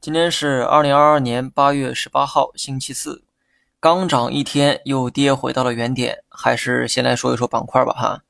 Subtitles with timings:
[0.00, 3.22] 今天是二零二二年八月十八号，星期四。
[3.78, 6.24] 刚涨一天，又跌回到了原点。
[6.28, 8.22] 还是先来说一说板块吧，哈。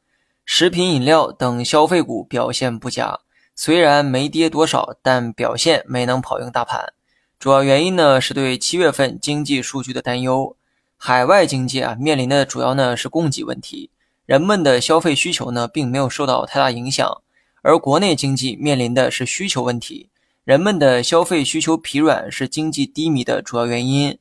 [0.44, 3.20] 食品饮料等消费股表现不佳，
[3.54, 6.92] 虽然没跌多少，但表现没能跑赢大盘。
[7.38, 10.54] 主要原因呢，是对七月份经济数据的担忧。
[10.98, 13.88] 海外经济啊，面临的主要呢是供给问题，
[14.26, 17.22] 人们的消费需求呢并没有受到太大影响。
[17.62, 20.08] 而国内经济面临的是需求问题，
[20.44, 24.18] 人们的消费需求疲软是经济低迷的主要原因。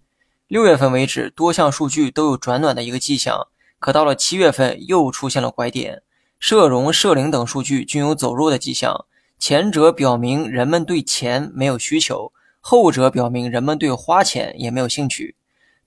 [0.48, 3.48] 六月份为止，多项数据都有转暖的一个迹象，
[3.80, 6.02] 可到了七月份又出现了拐点，
[6.40, 9.06] 社融、社零等数据均有走弱的迹象。
[9.38, 15.36] 前者表明人们对钱没有需求，后者表明人们对花钱也没有兴趣。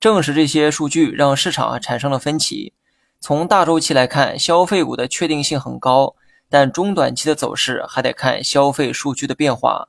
[0.00, 2.72] 正是这些数据让市场产生了分歧。
[3.20, 6.14] 从大周期来看，消费股的确定性很高，
[6.52, 9.88] 但中短期的走势还得看消费数据的变化。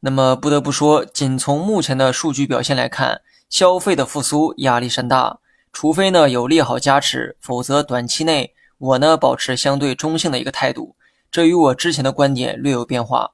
[0.00, 3.20] 那么不得不说，仅从目前的数据表现来看。
[3.48, 5.38] 消费的复苏压力山大，
[5.72, 10.94] 除非呢有利好加持，否则短期内我呢保持相对中性的一个态度。
[11.30, 13.32] 这与我之前的观点略有变化。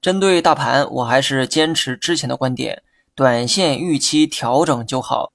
[0.00, 2.82] 针对大盘，我还是坚持之前的观点，
[3.14, 5.32] 短线预期调整就好。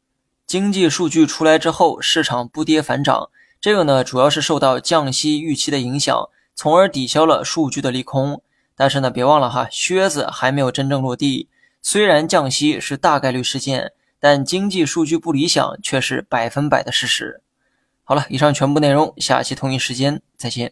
[0.48, 3.30] 经济数据出来之后，市场不跌反涨，
[3.62, 8.42] 这个呢主要是受到降息预期的影响，从而抵消了数据的利空。
[8.76, 11.48] 但是呢别忘了哈，靴子还没有真正落地，
[11.82, 13.94] 虽然降息是大概率事件。
[14.20, 17.42] 但经济数据不理想却是百分百的事实。
[18.06, 20.72] 好了，以上全部内容，下期同一时间再见。